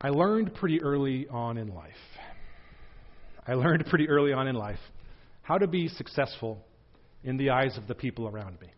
[0.00, 1.92] I learned pretty early on in life.
[3.46, 4.78] I learned pretty early on in life
[5.42, 6.64] how to be successful
[7.22, 8.68] in the eyes of the people around me.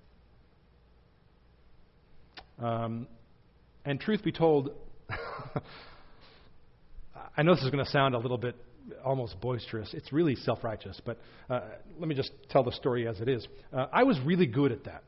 [2.59, 3.07] Um,
[3.85, 4.71] and truth be told,
[7.37, 8.57] I know this is going to sound a little bit
[9.05, 9.93] almost boisterous.
[9.95, 11.19] It's really self righteous, but
[11.49, 11.61] uh,
[11.99, 13.47] let me just tell the story as it is.
[13.73, 15.05] Uh, I was really good at that.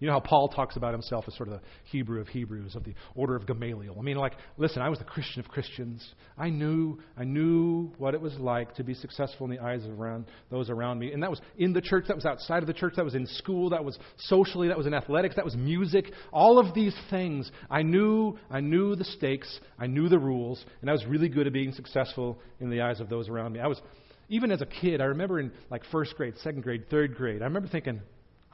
[0.00, 2.84] You know how Paul talks about himself as sort of the Hebrew of Hebrews, of
[2.84, 3.96] the order of Gamaliel.
[3.98, 6.02] I mean, like, listen, I was the Christian of Christians.
[6.38, 10.00] I knew, I knew what it was like to be successful in the eyes of
[10.00, 11.12] around, those around me.
[11.12, 13.26] And that was in the church, that was outside of the church, that was in
[13.26, 16.10] school, that was socially, that was in athletics, that was music.
[16.32, 20.88] All of these things, I knew, I knew the stakes, I knew the rules, and
[20.88, 23.60] I was really good at being successful in the eyes of those around me.
[23.60, 23.78] I was,
[24.30, 27.44] even as a kid, I remember in like first grade, second grade, third grade, I
[27.44, 28.00] remember thinking,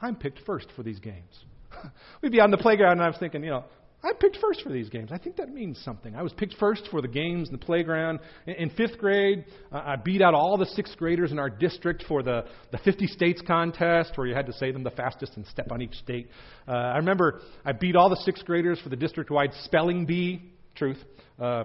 [0.01, 1.45] I'm picked first for these games.
[2.21, 3.65] We'd be on the playground, and I was thinking, you know,
[4.03, 5.11] I picked first for these games.
[5.11, 6.15] I think that means something.
[6.15, 8.19] I was picked first for the games in the playground.
[8.45, 12.05] In, in fifth grade, uh, I beat out all the sixth graders in our district
[12.07, 15.45] for the, the 50 states contest, where you had to say them the fastest and
[15.47, 16.29] step on each state.
[16.67, 20.53] Uh, I remember I beat all the sixth graders for the district wide spelling bee.
[20.75, 20.99] Truth.
[21.39, 21.63] Uh,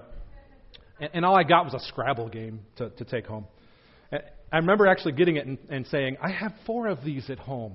[1.00, 3.46] and, and all I got was a Scrabble game to, to take home.
[4.52, 7.72] I remember actually getting it and, and saying, I have four of these at home.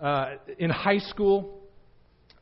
[0.00, 1.62] Uh, in high school,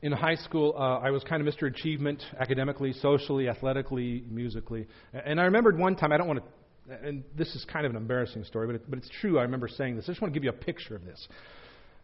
[0.00, 1.68] in high school, uh, I was kind of Mr.
[1.68, 4.86] Achievement academically, socially, athletically, musically.
[5.12, 7.96] And I remembered one time, I don't want to, and this is kind of an
[7.96, 9.38] embarrassing story, but, it, but it's true.
[9.38, 10.06] I remember saying this.
[10.06, 11.28] I just want to give you a picture of this.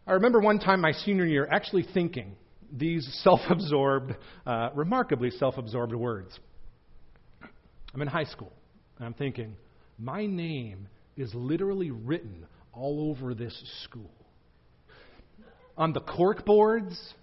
[0.07, 2.35] I remember one time my senior year actually thinking
[2.71, 4.13] these self absorbed,
[4.45, 6.39] uh, remarkably self absorbed words.
[7.93, 8.53] I'm in high school,
[8.97, 9.55] and I'm thinking,
[9.97, 14.11] my name is literally written all over this school
[15.79, 17.13] on the cork boards,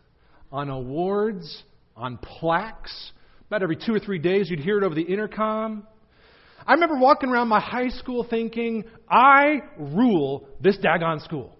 [0.50, 1.62] on awards,
[1.94, 3.12] on plaques.
[3.46, 5.86] About every two or three days, you'd hear it over the intercom.
[6.66, 11.52] I remember walking around my high school thinking, I rule this daggone school.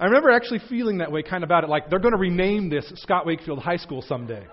[0.00, 2.68] I remember actually feeling that way kind of about it, like they're going to rename
[2.70, 4.44] this Scott Wakefield High School someday.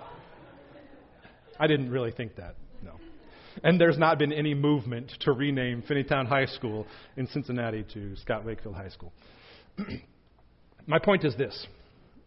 [1.59, 2.55] I didn't really think that.
[3.64, 6.88] And there's not been any movement to rename Finneytown High School
[7.18, 9.12] in Cincinnati to Scott Wakefield High School.
[10.88, 11.68] My point is this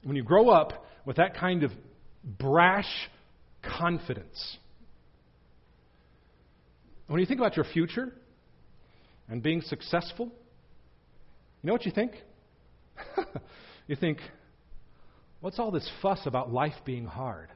[0.04, 1.72] when you grow up with that kind of
[2.38, 2.88] brash
[3.62, 4.58] confidence,
[7.06, 8.12] when you think about your future
[9.28, 10.26] and being successful,
[11.62, 12.12] you know what you think?
[13.86, 14.18] you think,
[15.40, 17.48] what's all this fuss about life being hard?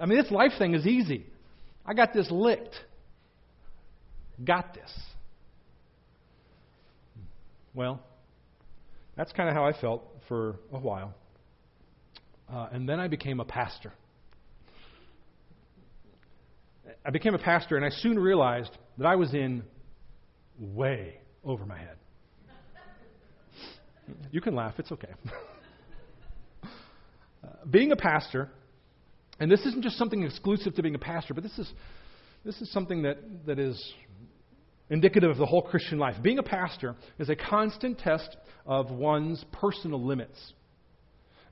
[0.00, 1.26] I mean, this life thing is easy.
[1.86, 2.74] I got this licked.
[4.44, 4.90] Got this.
[7.74, 8.00] Well,
[9.16, 11.14] that's kind of how I felt for a while.
[12.52, 13.92] Uh, and then I became a pastor.
[17.04, 19.62] I became a pastor, and I soon realized that I was in
[20.58, 21.96] way over my head.
[24.30, 25.12] You can laugh, it's okay.
[26.62, 28.50] uh, being a pastor,
[29.40, 31.70] and this isn't just something exclusive to being a pastor, but this is,
[32.44, 33.92] this is something that, that is
[34.90, 36.16] indicative of the whole Christian life.
[36.22, 38.36] Being a pastor is a constant test
[38.66, 40.52] of one's personal limits.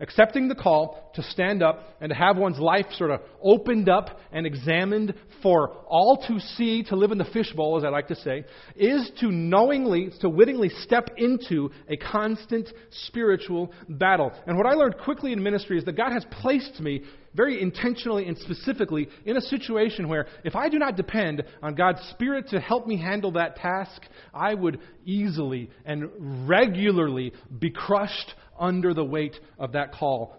[0.01, 4.19] Accepting the call to stand up and to have one's life sort of opened up
[4.33, 8.17] and examined for all to see, to live in the fishbowl, as I like to
[8.17, 8.45] say,
[8.75, 12.69] is to knowingly, to wittingly step into a constant
[13.07, 14.33] spiritual battle.
[14.47, 17.03] And what I learned quickly in ministry is that God has placed me
[17.35, 22.01] very intentionally and specifically in a situation where if I do not depend on God's
[22.11, 24.03] Spirit to help me handle that task,
[24.35, 26.11] I would easily and
[26.49, 30.37] regularly be crushed under the weight of that call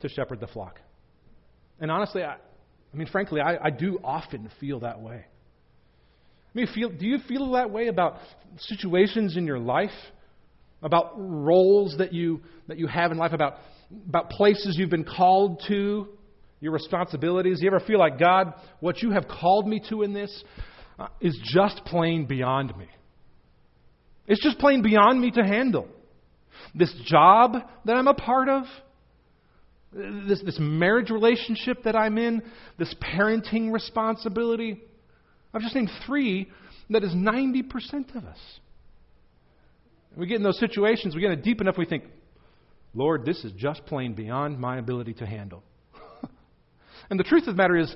[0.00, 0.80] to shepherd the flock.
[1.80, 5.24] And honestly, I, I mean, frankly, I, I do often feel that way.
[6.54, 8.18] I mean, feel, do you feel that way about
[8.58, 9.90] situations in your life?
[10.82, 13.32] About roles that you, that you have in life?
[13.32, 13.54] About,
[14.08, 16.08] about places you've been called to?
[16.60, 17.58] Your responsibilities?
[17.60, 20.44] You ever feel like, God, what you have called me to in this
[20.98, 22.86] uh, is just plain beyond me?
[24.26, 25.88] It's just plain beyond me to handle.
[26.74, 28.64] This job that I'm a part of,
[29.92, 32.42] this, this marriage relationship that I'm in,
[32.78, 34.80] this parenting responsibility.
[35.52, 36.50] I've just named three
[36.90, 38.38] that is 90% of us.
[40.16, 42.04] We get in those situations, we get it deep enough, we think,
[42.94, 45.62] Lord, this is just plain beyond my ability to handle.
[47.10, 47.94] And the truth of the matter is,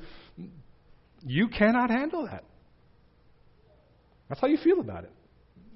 [1.24, 2.44] you cannot handle that.
[4.28, 5.12] That's how you feel about it.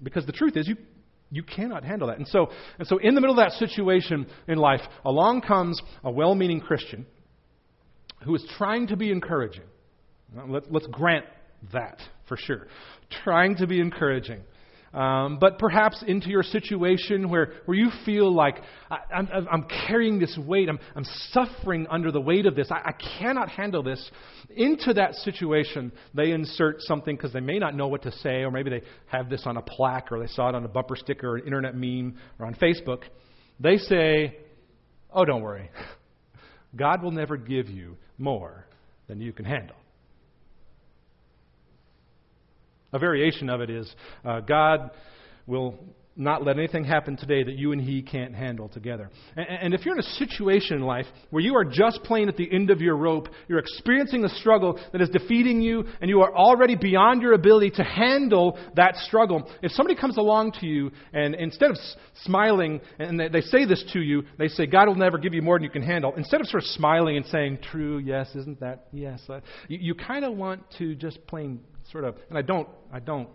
[0.02, 0.76] Because the truth is, you,
[1.31, 2.19] You cannot handle that.
[2.19, 6.11] And so, and so in the middle of that situation in life, along comes a
[6.11, 7.06] well meaning Christian
[8.25, 9.64] who is trying to be encouraging.
[10.46, 11.25] Let, let's grant
[11.73, 11.99] that
[12.29, 12.67] for sure.
[13.25, 14.43] Trying to be encouraging.
[14.94, 18.56] Um, but perhaps into your situation where, where you feel like
[18.90, 22.70] I, am I'm, I'm carrying this weight, I'm, I'm suffering under the weight of this,
[22.70, 24.10] I, I cannot handle this.
[24.54, 28.50] Into that situation, they insert something because they may not know what to say, or
[28.50, 31.30] maybe they have this on a plaque, or they saw it on a bumper sticker,
[31.30, 33.04] or an internet meme, or on Facebook.
[33.58, 34.36] They say,
[35.10, 35.70] Oh, don't worry.
[36.76, 38.66] God will never give you more
[39.08, 39.76] than you can handle.
[42.92, 43.92] A variation of it is
[44.24, 44.90] uh, God
[45.46, 45.78] will
[46.14, 49.10] not let anything happen today that you and He can't handle together.
[49.36, 52.36] And, and, if you're in a situation in life where you are just playing at
[52.36, 56.20] the end of your rope, you're experiencing a struggle that is defeating you, and you
[56.20, 60.90] are already beyond your ability to handle that struggle, if somebody comes along to you
[61.14, 64.88] and instead of s- smiling, and they, they say this to you, they say, God
[64.88, 67.24] will never give you more than you can handle, instead of sort of smiling and
[67.26, 71.60] saying, True, yes, isn't that, yes, uh, you, you kind of want to just plain
[71.90, 73.29] sort of, and I don't, I don't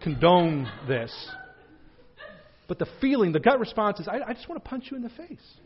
[0.00, 1.12] condone this.
[2.66, 5.02] But the feeling, the gut response is, I, I just want to punch you in
[5.02, 5.56] the face.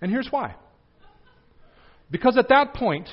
[0.00, 0.54] and here's why.
[2.10, 3.08] Because at that point,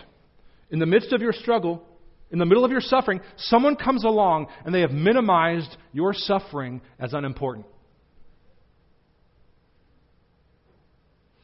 [0.70, 1.84] in the midst of your struggle,
[2.32, 6.82] in the middle of your suffering, someone comes along and they have minimized your suffering
[7.00, 7.66] as unimportant.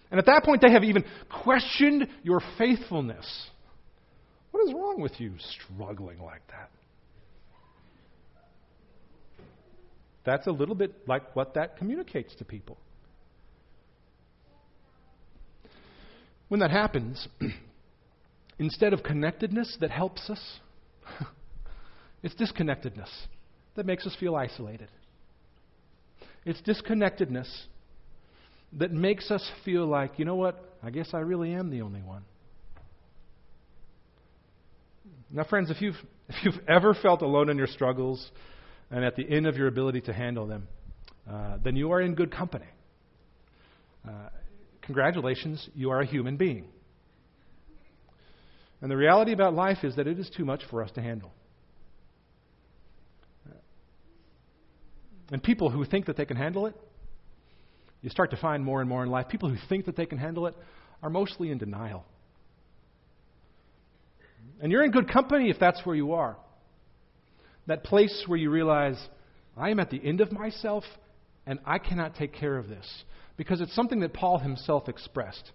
[0.10, 1.04] And at that point, they have even
[1.44, 3.48] questioned your faithfulness.
[4.52, 6.72] What is wrong with you struggling like that?
[10.24, 12.78] That's a little bit like what that communicates to people.
[16.50, 17.28] When that happens,
[18.60, 20.60] instead of connectedness that helps us,
[22.24, 23.10] it's disconnectedness
[23.76, 24.90] that makes us feel isolated.
[26.46, 27.68] It's disconnectedness
[28.74, 32.02] that makes us feel like, you know what, I guess I really am the only
[32.02, 32.24] one.
[35.32, 35.96] Now, friends, if you've,
[36.30, 38.32] if you've ever felt alone in your struggles
[38.92, 40.68] and at the end of your ability to handle them,
[41.30, 42.68] uh, then you are in good company.
[44.08, 44.30] Uh,
[44.82, 46.66] congratulations, you are a human being.
[48.82, 51.34] And the reality about life is that it is too much for us to handle.
[55.32, 56.76] And people who think that they can handle it,
[58.02, 60.18] you start to find more and more in life, people who think that they can
[60.18, 60.56] handle it
[61.02, 62.06] are mostly in denial.
[64.62, 66.38] And you're in good company if that's where you are.
[67.68, 68.98] That place where you realize,
[69.56, 70.84] I am at the end of myself
[71.46, 72.86] and I cannot take care of this.
[73.36, 75.52] Because it's something that Paul himself expressed.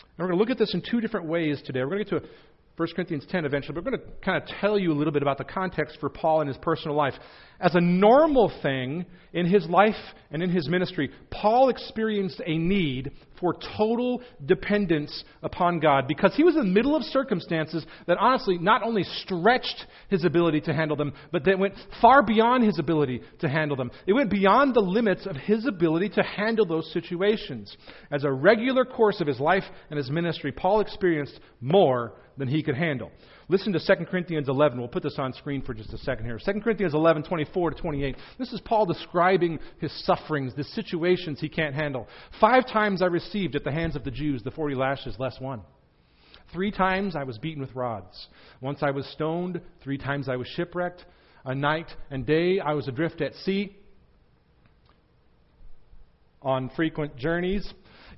[0.00, 1.80] And we're going to look at this in two different ways today.
[1.80, 2.28] We're going to get to
[2.76, 5.22] 1 Corinthians 10 eventually, but we're going to kind of tell you a little bit
[5.22, 7.14] about the context for Paul and his personal life.
[7.60, 9.94] As a normal thing in his life
[10.30, 16.42] and in his ministry, Paul experienced a need for total dependence upon God because he
[16.44, 20.96] was in the middle of circumstances that honestly not only stretched his ability to handle
[20.96, 23.90] them, but that went far beyond his ability to handle them.
[24.06, 27.76] It went beyond the limits of his ability to handle those situations.
[28.10, 32.62] As a regular course of his life and his ministry, Paul experienced more than he
[32.62, 33.10] could handle.
[33.50, 34.78] Listen to 2 Corinthians 11.
[34.78, 36.38] We'll put this on screen for just a second here.
[36.38, 38.16] 2 Corinthians 11, 24 to 28.
[38.38, 42.06] This is Paul describing his sufferings, the situations he can't handle.
[42.40, 45.62] Five times I received at the hands of the Jews the 40 lashes less one.
[46.52, 48.28] Three times I was beaten with rods.
[48.60, 49.60] Once I was stoned.
[49.82, 51.04] Three times I was shipwrecked.
[51.44, 53.76] A night and day I was adrift at sea
[56.40, 57.68] on frequent journeys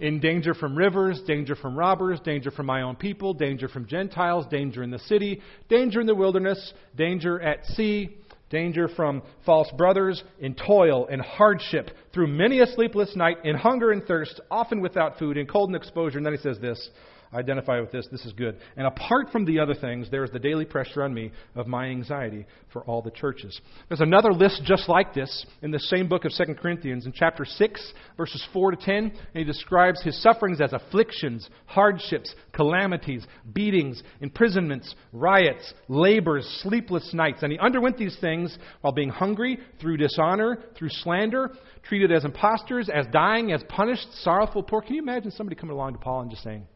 [0.02, 4.44] in danger from rivers, danger from robbers, danger from my own people, danger from Gentiles,
[4.50, 8.16] danger in the city, danger in the wilderness, danger at sea,
[8.50, 13.92] danger from false brothers, in toil, and hardship, through many a sleepless night, in hunger
[13.92, 16.18] and thirst, often without food, in cold and exposure.
[16.18, 16.90] And then he says this
[17.34, 18.06] identify with this.
[18.10, 18.58] This is good.
[18.76, 21.86] And apart from the other things, there is the daily pressure on me of my
[21.86, 23.60] anxiety for all the churches.
[23.88, 27.44] There's another list just like this in the same book of 2 Corinthians in chapter
[27.44, 28.96] 6, verses 4 to 10.
[28.96, 37.42] And he describes his sufferings as afflictions, hardships, calamities, beatings, imprisonments, riots, labors, sleepless nights.
[37.42, 42.88] And he underwent these things while being hungry, through dishonor, through slander, treated as impostors,
[42.88, 44.82] as dying, as punished, sorrowful, poor.
[44.82, 46.66] Can you imagine somebody coming along to Paul and just saying,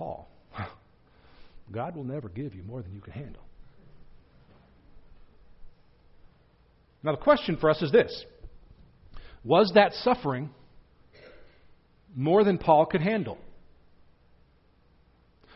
[0.00, 0.26] Paul,
[1.70, 3.42] God will never give you more than you can handle.
[7.02, 8.24] Now, the question for us is this
[9.44, 10.48] Was that suffering
[12.16, 13.36] more than Paul could handle?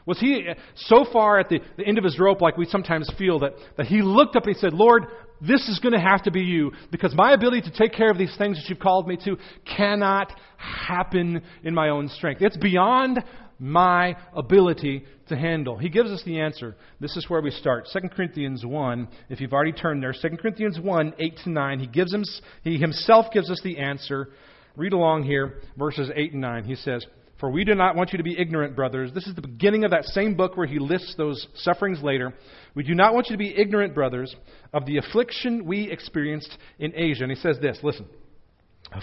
[0.05, 3.11] Was he uh, so far at the, the end of his rope, like we sometimes
[3.19, 5.07] feel, that, that he looked up and he said, Lord,
[5.41, 8.19] this is going to have to be you because my ability to take care of
[8.19, 12.43] these things that you've called me to cannot happen in my own strength.
[12.43, 13.25] It's beyond
[13.59, 15.79] my ability to handle.
[15.79, 16.77] He gives us the answer.
[17.01, 17.89] This is where we start.
[17.93, 21.79] 2 Corinthians 1, if you've already turned there, 2 Corinthians 1, 8 to 9.
[21.79, 22.25] He, gives him,
[22.63, 24.29] he himself gives us the answer.
[24.77, 26.65] Read along here, verses 8 and 9.
[26.65, 27.07] He says,
[27.41, 29.13] For we do not want you to be ignorant, brothers.
[29.15, 32.35] This is the beginning of that same book where he lists those sufferings later.
[32.75, 34.35] We do not want you to be ignorant, brothers,
[34.73, 37.23] of the affliction we experienced in Asia.
[37.23, 38.07] And he says this listen.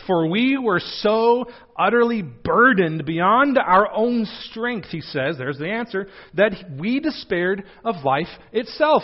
[0.08, 1.46] For we were so
[1.78, 8.06] utterly burdened beyond our own strength, he says, there's the answer, that we despaired of
[8.06, 9.04] life itself.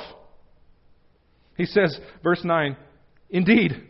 [1.58, 2.78] He says, verse 9,
[3.30, 3.84] Indeed,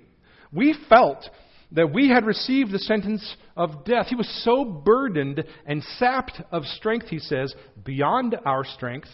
[0.52, 1.30] we felt
[1.74, 4.08] that we had received the sentence of death.
[4.08, 7.54] He was so burdened and sapped of strength, he says,
[7.84, 9.10] beyond our strength,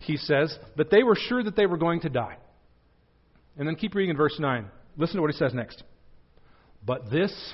[0.00, 2.38] he says, that they were sure that they were going to die.
[3.56, 4.66] And then keep reading in verse 9.
[4.96, 5.82] Listen to what he says next.
[6.88, 7.52] But this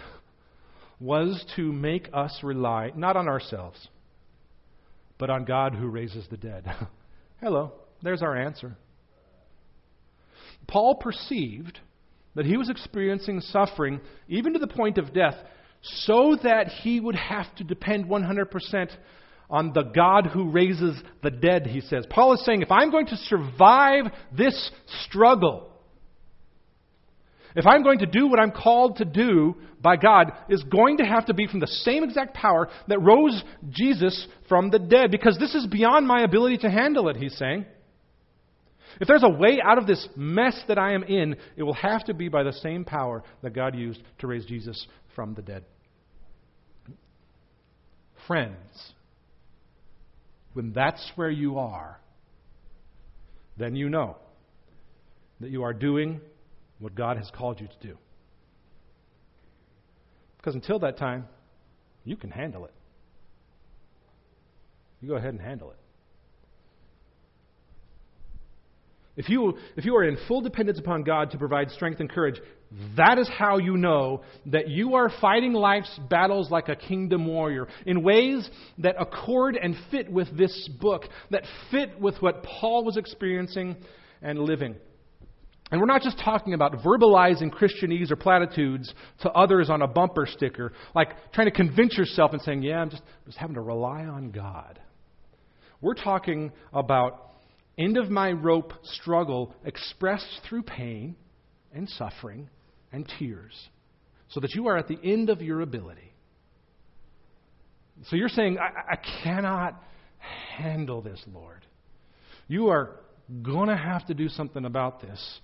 [1.00, 3.88] was to make us rely not on ourselves,
[5.18, 6.64] but on God who raises the dead.
[7.40, 8.76] Hello, there's our answer.
[10.68, 11.80] Paul perceived
[12.36, 15.34] that he was experiencing suffering, even to the point of death,
[15.82, 18.90] so that he would have to depend 100%
[19.50, 22.06] on the God who raises the dead, he says.
[22.08, 24.70] Paul is saying, if I'm going to survive this
[25.06, 25.74] struggle,
[27.54, 31.04] if I'm going to do what I'm called to do by God, is going to
[31.04, 35.38] have to be from the same exact power that rose Jesus from the dead, because
[35.38, 37.66] this is beyond my ability to handle it, he's saying.
[39.00, 42.04] If there's a way out of this mess that I am in, it will have
[42.04, 45.64] to be by the same power that God used to raise Jesus from the dead.
[48.26, 48.92] Friends,
[50.54, 52.00] when that's where you are,
[53.56, 54.16] then you know
[55.40, 56.20] that you are doing
[56.84, 57.96] what God has called you to do.
[60.36, 61.24] Because until that time,
[62.04, 62.74] you can handle it.
[65.00, 65.78] You go ahead and handle it.
[69.16, 72.38] If you, if you are in full dependence upon God to provide strength and courage,
[72.98, 77.66] that is how you know that you are fighting life's battles like a kingdom warrior
[77.86, 82.98] in ways that accord and fit with this book, that fit with what Paul was
[82.98, 83.76] experiencing
[84.20, 84.74] and living.
[85.75, 90.25] And we're not just talking about verbalizing Christianese or platitudes to others on a bumper
[90.25, 94.04] sticker, like trying to convince yourself and saying, Yeah, I'm just, just having to rely
[94.04, 94.78] on God.
[95.81, 97.33] We're talking about
[97.76, 101.16] end of my rope struggle expressed through pain
[101.73, 102.49] and suffering
[102.93, 103.69] and tears,
[104.28, 106.14] so that you are at the end of your ability.
[108.11, 109.83] So you're saying, I, I cannot
[110.57, 111.66] handle this, Lord.
[112.47, 113.00] You are
[113.43, 115.40] going to have to do something about this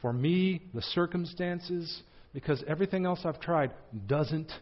[0.00, 2.02] for me, the circumstances,
[2.32, 3.72] because everything else I've tried
[4.06, 4.52] doesn't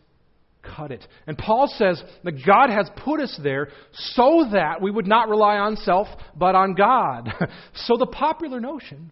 [0.62, 1.06] cut it.
[1.26, 5.56] And Paul says that God has put us there so that we would not rely
[5.56, 7.32] on self, but on God.
[7.74, 9.10] so the popular notion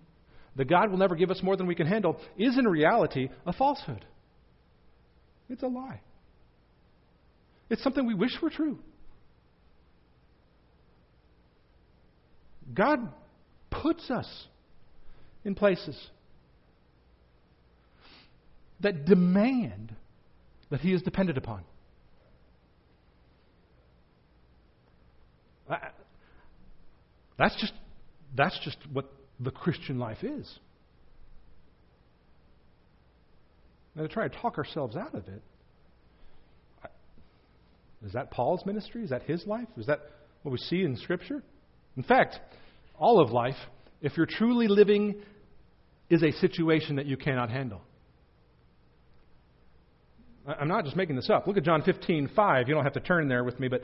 [0.57, 3.52] that God will never give us more than we can handle is in reality a
[3.52, 4.04] falsehood.
[5.49, 6.00] It's a lie.
[7.69, 8.78] It's something we wish were true.
[12.73, 13.12] God
[13.71, 14.47] puts us
[15.45, 15.97] in places
[18.85, 19.95] that demand
[20.71, 21.64] that he is depended upon.
[27.37, 27.73] That's just,
[28.37, 30.59] that's just what the Christian life is.
[33.97, 35.43] Now, to try to talk ourselves out of it,
[38.05, 39.03] is that Paul's ministry?
[39.03, 39.69] Is that his life?
[39.76, 40.00] Is that
[40.43, 41.43] what we see in Scripture?
[41.97, 42.38] In fact,
[42.99, 43.57] all of life,
[44.03, 45.17] if you're truly living,
[46.11, 47.81] is a situation that you cannot handle.
[50.46, 51.46] I'm not just making this up.
[51.46, 52.68] Look at John 15, 5.
[52.68, 53.80] You don't have to turn there with me, but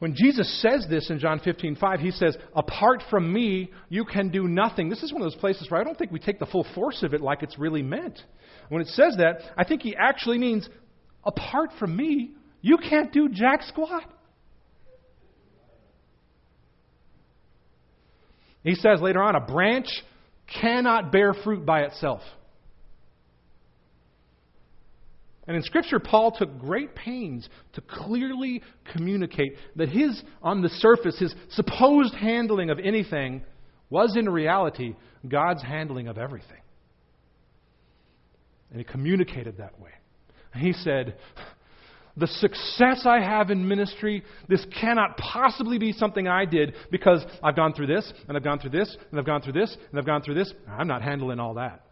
[0.00, 4.30] when Jesus says this in John 15, 5, he says, Apart from me, you can
[4.30, 4.88] do nothing.
[4.88, 7.02] This is one of those places where I don't think we take the full force
[7.02, 8.20] of it like it's really meant.
[8.68, 10.68] When it says that, I think he actually means,
[11.24, 14.04] Apart from me, you can't do jack squat.
[18.62, 19.88] He says later on, a branch
[20.60, 22.20] cannot bear fruit by itself.
[25.46, 31.18] And in Scripture, Paul took great pains to clearly communicate that his, on the surface,
[31.18, 33.42] his supposed handling of anything
[33.90, 34.94] was in reality
[35.28, 36.60] God's handling of everything.
[38.70, 39.90] And he communicated that way.
[40.56, 41.16] He said,
[42.16, 47.56] the success I have in ministry, this cannot possibly be something I did because I've
[47.56, 50.06] gone through this, and I've gone through this, and I've gone through this, and I've
[50.06, 50.52] gone through this.
[50.68, 51.84] I'm not handling all that.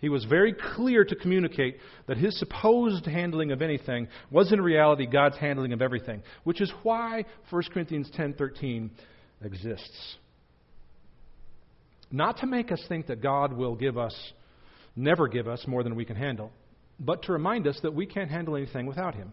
[0.00, 5.06] He was very clear to communicate that his supposed handling of anything was in reality
[5.06, 8.90] God's handling of everything, which is why 1 Corinthians 10:13
[9.42, 10.16] exists.
[12.10, 14.32] Not to make us think that God will give us
[14.96, 16.52] never give us more than we can handle
[17.00, 19.32] but to remind us that we can't handle anything without Him.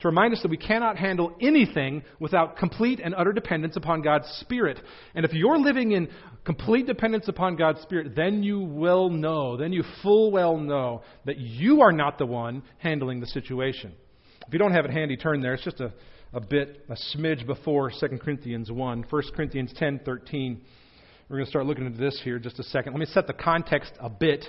[0.00, 4.28] To remind us that we cannot handle anything without complete and utter dependence upon God's
[4.40, 4.78] Spirit.
[5.14, 6.08] And if you're living in
[6.44, 11.38] complete dependence upon God's Spirit, then you will know, then you full well know that
[11.38, 13.92] you are not the one handling the situation.
[14.46, 15.54] If you don't have it handy, turn there.
[15.54, 15.92] It's just a,
[16.32, 19.04] a bit, a smidge before 2 Corinthians 1.
[19.10, 20.60] 1 Corinthians 10 13.
[21.28, 22.92] We're going to start looking into this here just a second.
[22.92, 24.44] Let me set the context a bit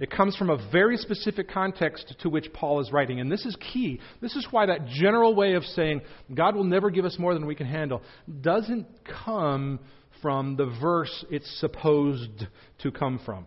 [0.00, 3.20] it comes from a very specific context to which Paul is writing.
[3.20, 4.00] And this is key.
[4.20, 6.02] This is why that general way of saying,
[6.34, 8.02] God will never give us more than we can handle,
[8.40, 8.86] doesn't
[9.24, 9.80] come
[10.22, 12.46] from the verse it's supposed
[12.80, 13.46] to come from.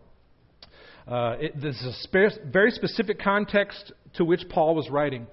[1.08, 5.28] Uh, it, this is a very specific context to which Paul was writing.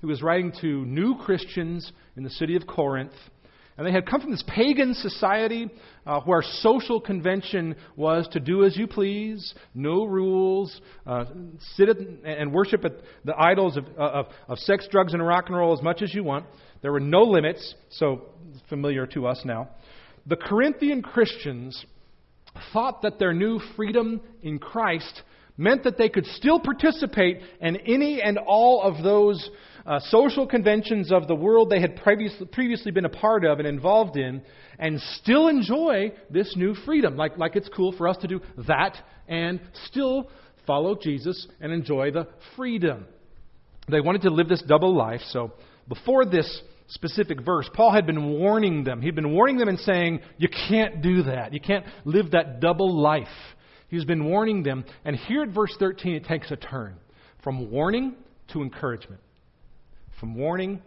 [0.00, 3.12] He was writing to new Christians in the city of Corinth
[3.76, 5.70] and they had come from this pagan society
[6.06, 11.24] uh, where social convention was to do as you please, no rules, uh,
[11.76, 12.92] sit at, and worship at
[13.24, 16.12] the idols of, uh, of, of sex, drugs, and rock and roll as much as
[16.14, 16.44] you want.
[16.82, 18.22] There were no limits, so
[18.68, 19.70] familiar to us now.
[20.26, 21.84] The Corinthian Christians
[22.72, 25.22] thought that their new freedom in Christ
[25.56, 29.50] meant that they could still participate in any and all of those
[29.86, 33.66] uh, social conventions of the world they had previously, previously been a part of and
[33.66, 34.42] involved in,
[34.78, 37.16] and still enjoy this new freedom.
[37.16, 38.96] Like, like it's cool for us to do that
[39.28, 40.28] and still
[40.66, 43.06] follow Jesus and enjoy the freedom.
[43.90, 45.52] They wanted to live this double life, so
[45.88, 49.02] before this specific verse, Paul had been warning them.
[49.02, 51.52] He'd been warning them and saying, You can't do that.
[51.52, 53.26] You can't live that double life.
[53.92, 54.84] He's been warning them.
[55.04, 56.96] And here at verse 13, it takes a turn
[57.44, 58.16] from warning
[58.52, 59.20] to encouragement
[60.22, 60.80] from warning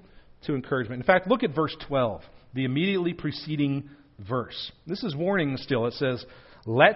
[0.46, 1.02] to encouragement.
[1.02, 2.22] In fact, look at verse 12,
[2.54, 3.90] the immediately preceding
[4.30, 4.72] verse.
[4.88, 5.88] This is warning still.
[5.88, 6.24] It says,
[6.66, 6.96] Let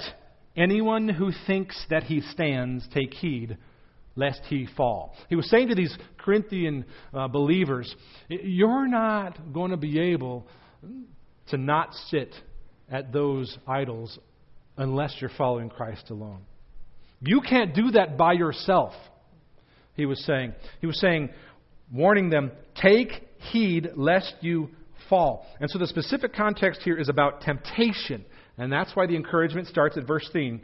[0.55, 3.57] anyone who thinks that he stands take heed
[4.15, 5.17] lest he fall.
[5.27, 7.93] He was saying to these Corinthian uh, believers,
[8.29, 10.47] You're not going to be able
[11.49, 12.33] to not sit
[12.89, 14.17] at those idols
[14.79, 16.41] unless you're following Christ alone.
[17.21, 18.93] You can't do that by yourself,
[19.93, 20.53] he was saying.
[20.79, 21.29] He was saying,
[21.93, 24.69] warning them, Take heed lest you
[25.09, 25.45] fall.
[25.59, 28.25] And so the specific context here is about temptation.
[28.57, 30.61] And that's why the encouragement starts at verse 13.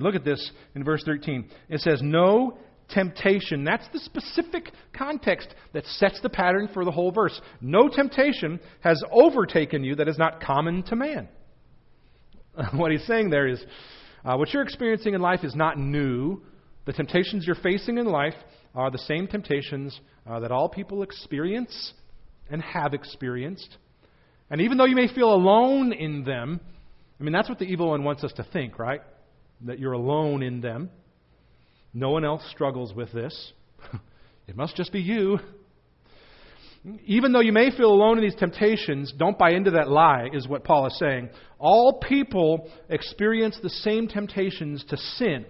[0.00, 1.48] Look at this in verse 13.
[1.70, 2.58] It says, No
[2.90, 3.64] temptation.
[3.64, 7.38] That's the specific context that sets the pattern for the whole verse.
[7.62, 11.28] No temptation has overtaken you that is not common to man.
[12.72, 13.62] what he's saying there is
[14.24, 16.42] uh, what you're experiencing in life is not new.
[16.86, 18.34] The temptations you're facing in life
[18.74, 21.92] are the same temptations uh, that all people experience
[22.50, 23.76] and have experienced.
[24.50, 26.60] And even though you may feel alone in them,
[27.18, 29.00] I mean, that's what the evil one wants us to think, right?
[29.62, 30.90] That you're alone in them.
[31.92, 33.52] No one else struggles with this.
[34.48, 35.38] it must just be you.
[37.06, 40.46] Even though you may feel alone in these temptations, don't buy into that lie, is
[40.46, 41.30] what Paul is saying.
[41.58, 45.46] All people experience the same temptations to sin.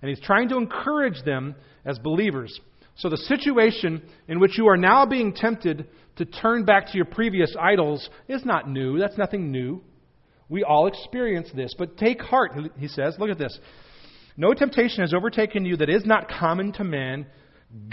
[0.00, 2.58] And he's trying to encourage them as believers.
[2.96, 7.04] So the situation in which you are now being tempted to turn back to your
[7.04, 8.98] previous idols is not new.
[8.98, 9.82] That's nothing new.
[10.48, 11.74] We all experience this.
[11.76, 13.16] But take heart, he says.
[13.18, 13.56] Look at this.
[14.36, 17.26] No temptation has overtaken you that is not common to man.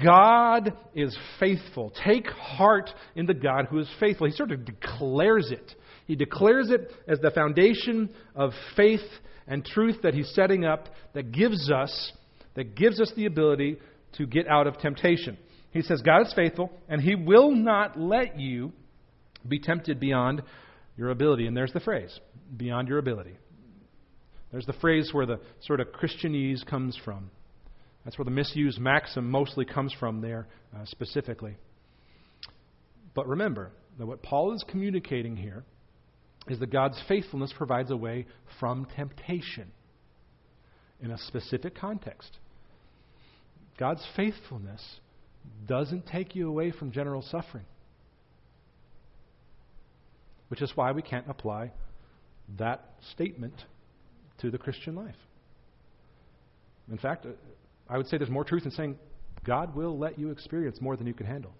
[0.01, 1.93] God is faithful.
[2.05, 4.27] Take heart in the God who is faithful.
[4.27, 5.73] He sort of declares it.
[6.05, 9.01] He declares it as the foundation of faith
[9.47, 12.13] and truth that he's setting up that gives us
[12.55, 13.77] that gives us the ability
[14.13, 15.37] to get out of temptation.
[15.71, 18.71] He says, God is faithful, and He will not let you
[19.47, 20.41] be tempted beyond
[20.97, 21.47] your ability.
[21.47, 22.17] And there's the phrase,
[22.55, 23.37] beyond your ability.
[24.51, 27.29] There's the phrase where the sort of Christianese comes from.
[28.05, 31.57] That's where the misused maxim mostly comes from there, uh, specifically.
[33.15, 35.63] But remember that what Paul is communicating here
[36.47, 38.27] is that God's faithfulness provides a way
[38.59, 39.71] from temptation
[41.01, 42.37] in a specific context.
[43.79, 44.81] God's faithfulness
[45.67, 47.65] doesn't take you away from general suffering.
[50.49, 51.71] Which is why we can't apply
[52.59, 53.55] that statement
[54.39, 55.15] to the Christian life.
[56.91, 57.25] In fact,
[57.89, 58.97] I would say there's more truth in saying
[59.43, 61.53] God will let you experience more than you can handle.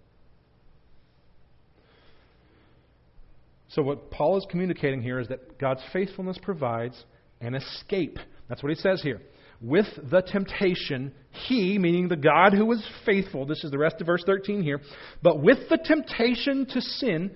[3.69, 7.03] So, what Paul is communicating here is that God's faithfulness provides
[7.41, 8.17] an escape.
[8.47, 9.21] That's what he says here.
[9.61, 11.13] With the temptation,
[11.47, 14.81] he, meaning the God who is faithful, this is the rest of verse 13 here,
[15.21, 17.31] but with the temptation to sin,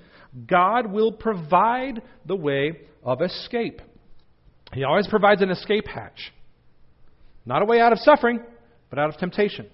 [0.48, 3.82] God will provide the way of escape.
[4.74, 6.32] He always provides an escape hatch.
[7.46, 8.42] Not a way out of suffering,
[8.90, 9.68] but out of temptation.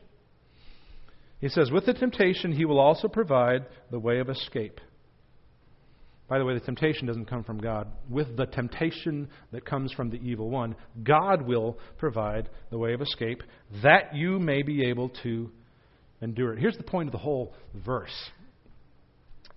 [1.40, 4.80] He says, with the temptation, he will also provide the way of escape.
[6.28, 7.88] By the way, the temptation doesn't come from God.
[8.10, 13.02] With the temptation that comes from the evil one, God will provide the way of
[13.02, 13.44] escape
[13.84, 15.52] that you may be able to
[16.22, 16.60] endure it.
[16.60, 17.54] Here's the point of the whole
[17.86, 18.32] verse.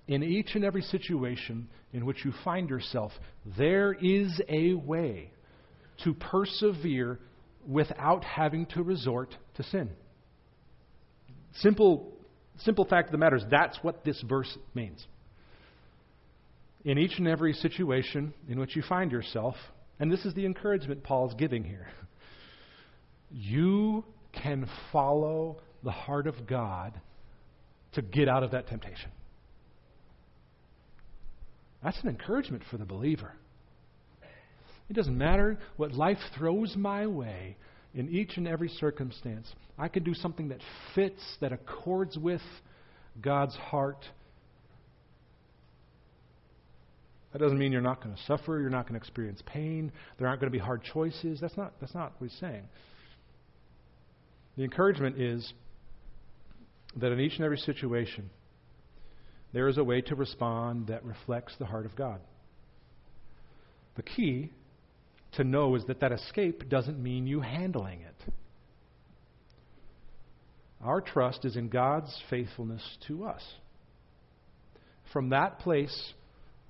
[0.08, 3.12] In each and every situation in which you find yourself,
[3.56, 5.30] there is a way
[6.04, 7.18] to persevere
[7.66, 9.90] without having to resort to sin.
[11.54, 12.12] Simple,
[12.58, 15.06] simple fact of the matter is that's what this verse means
[16.84, 19.54] in each and every situation in which you find yourself,
[19.98, 21.88] and this is the encouragement Paul's giving here,
[23.30, 26.98] you can follow the heart of God
[27.92, 29.10] to get out of that temptation.
[31.82, 33.34] That's an encouragement for the believer.
[34.88, 37.56] It doesn't matter what life throws my way
[37.94, 39.46] in each and every circumstance.
[39.78, 40.60] I can do something that
[40.94, 42.42] fits, that accords with
[43.20, 44.04] God's heart
[47.32, 50.26] That doesn't mean you're not going to suffer, you're not going to experience pain, there
[50.26, 51.40] aren't going to be hard choices.
[51.40, 52.64] That's not, that's not what he's saying.
[54.56, 55.52] The encouragement is
[56.96, 58.30] that in each and every situation,
[59.52, 62.20] there is a way to respond that reflects the heart of God.
[63.96, 64.52] The key
[65.32, 68.32] to know is that that escape doesn't mean you handling it.
[70.82, 73.42] Our trust is in God's faithfulness to us.
[75.12, 76.12] From that place,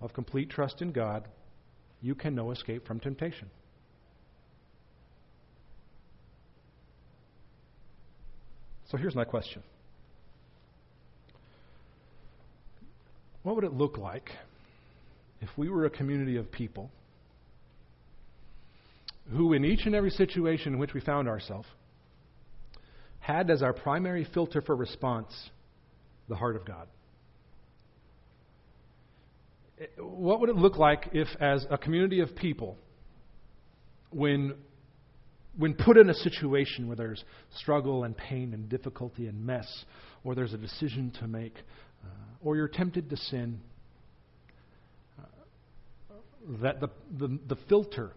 [0.00, 1.26] of complete trust in God,
[2.00, 3.50] you can no escape from temptation.
[8.90, 9.62] So here's my question
[13.42, 14.30] What would it look like
[15.40, 16.90] if we were a community of people
[19.30, 21.68] who, in each and every situation in which we found ourselves,
[23.20, 25.32] had as our primary filter for response
[26.28, 26.88] the heart of God?
[29.98, 32.76] what would it look like if, as a community of people,
[34.10, 34.54] when,
[35.56, 37.22] when put in a situation where there's
[37.56, 39.84] struggle and pain and difficulty and mess,
[40.24, 41.54] or there's a decision to make,
[42.04, 42.08] uh,
[42.42, 43.60] or you're tempted to sin,
[45.18, 46.14] uh,
[46.62, 46.88] that the,
[47.18, 48.12] the, the filter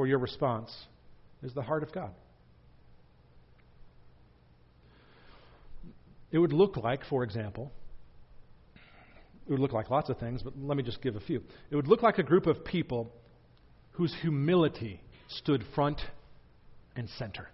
[0.00, 0.74] for your response
[1.42, 2.14] is the heart of God?
[6.32, 7.70] It would look like, for example,
[9.46, 11.42] it would look like lots of things, but let me just give a few.
[11.70, 13.12] It would look like a group of people
[13.90, 16.00] whose humility stood front
[16.96, 17.50] and center.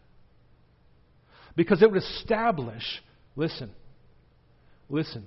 [1.56, 3.02] Because it would establish,
[3.34, 3.72] listen,
[4.88, 5.26] listen,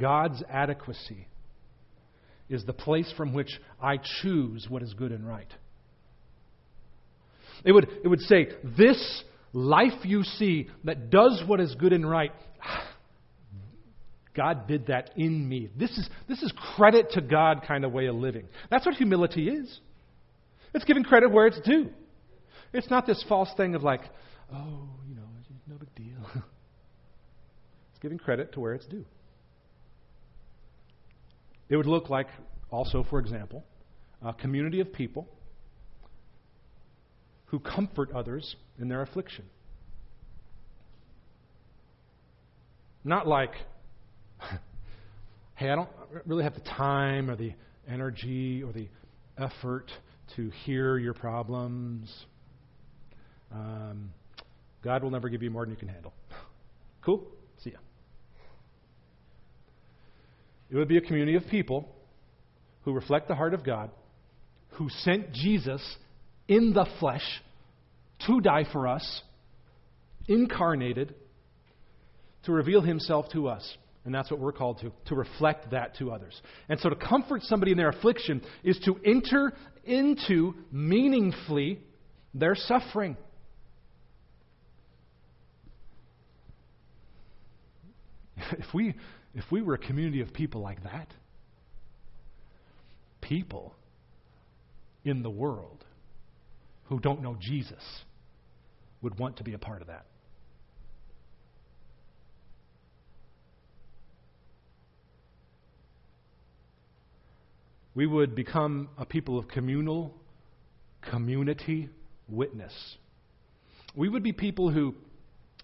[0.00, 1.26] God's adequacy
[2.48, 5.52] is the place from which I choose what is good and right.
[7.64, 12.08] It would, it would say, This life you see that does what is good and
[12.08, 12.32] right,
[14.34, 15.68] God did that in me.
[15.76, 18.46] This is, this is credit to God kind of way of living.
[18.70, 19.80] That's what humility is.
[20.74, 21.90] It's giving credit where it's due.
[22.72, 24.00] It's not this false thing of like,
[24.52, 25.22] oh, you know,
[25.66, 26.18] no big deal.
[26.34, 29.04] it's giving credit to where it's due.
[31.68, 32.28] It would look like,
[32.70, 33.64] also, for example,
[34.22, 35.28] a community of people
[37.52, 39.44] who comfort others in their affliction.
[43.04, 43.52] Not like,
[45.54, 45.90] hey, I don't
[46.24, 47.52] really have the time or the
[47.86, 48.88] energy or the
[49.36, 49.92] effort
[50.36, 52.10] to hear your problems.
[53.52, 54.12] Um,
[54.82, 56.12] God will never give you more than you can handle.
[57.04, 57.24] Cool?
[57.64, 57.78] See ya.
[60.70, 61.88] It would be a community of people
[62.84, 63.90] who reflect the heart of God,
[64.74, 65.82] who sent Jesus
[66.52, 67.24] in the flesh
[68.26, 69.22] to die for us,
[70.28, 71.14] incarnated,
[72.44, 73.76] to reveal himself to us.
[74.04, 76.38] And that's what we're called to, to reflect that to others.
[76.68, 79.52] And so to comfort somebody in their affliction is to enter
[79.84, 81.80] into meaningfully
[82.34, 83.16] their suffering.
[88.58, 88.94] If we,
[89.34, 91.08] if we were a community of people like that,
[93.22, 93.74] people
[95.04, 95.82] in the world
[96.92, 97.82] who don't know Jesus
[99.00, 100.04] would want to be a part of that.
[107.94, 110.14] We would become a people of communal,
[111.10, 111.88] community
[112.28, 112.74] witness.
[113.94, 114.94] We would be people who,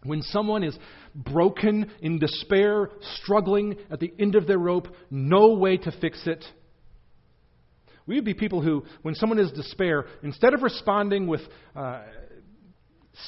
[0.05, 0.79] when someone is
[1.15, 2.91] broken, in despair,
[3.23, 6.43] struggling at the end of their rope, no way to fix it,
[8.09, 11.43] we would be people who, when someone is despair, instead of responding with
[11.77, 12.01] uh,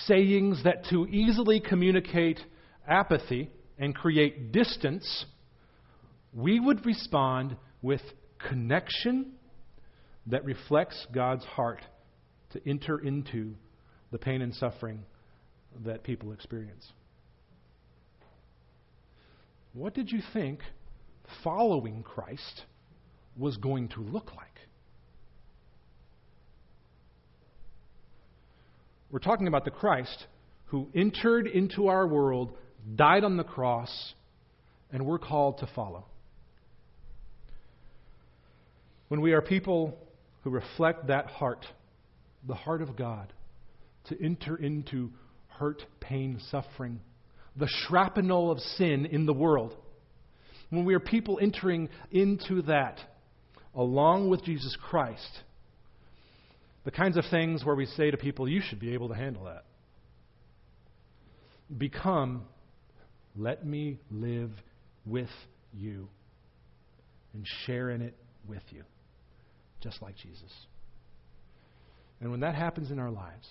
[0.07, 2.41] sayings that too easily communicate
[2.89, 5.27] apathy and create distance,
[6.33, 8.01] we would respond with
[8.49, 9.33] connection
[10.27, 11.83] that reflects God's heart
[12.55, 13.55] to enter into
[14.11, 15.05] the pain and suffering
[15.85, 16.91] that people experience.
[19.75, 20.61] What did you think
[21.45, 22.63] following Christ
[23.37, 24.50] was going to look like?
[29.11, 30.27] We're talking about the Christ
[30.67, 32.57] who entered into our world,
[32.95, 34.15] died on the cross,
[34.93, 36.05] and we're called to follow.
[39.09, 39.99] When we are people
[40.45, 41.67] who reflect that heart,
[42.47, 43.33] the heart of God,
[44.09, 45.11] to enter into
[45.49, 47.01] hurt, pain, suffering,
[47.57, 49.77] the shrapnel of sin in the world,
[50.71, 52.99] when we are people entering into that
[53.75, 55.43] along with Jesus Christ,
[56.85, 59.45] the kinds of things where we say to people, you should be able to handle
[59.45, 59.65] that,
[61.77, 62.45] become,
[63.37, 64.51] let me live
[65.05, 65.29] with
[65.73, 66.09] you
[67.33, 68.15] and share in it
[68.49, 68.83] with you,
[69.81, 70.53] just like Jesus.
[72.21, 73.49] And when that happens in our lives,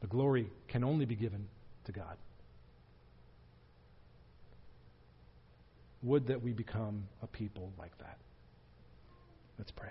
[0.00, 1.46] the glory can only be given
[1.86, 2.16] to God.
[6.02, 8.18] Would that we become a people like that.
[9.58, 9.88] Let's pray.